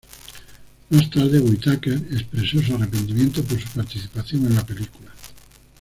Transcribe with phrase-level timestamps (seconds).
[0.89, 5.11] Más tarde Whitaker, expresó su arrepentimiento por su participación en la película.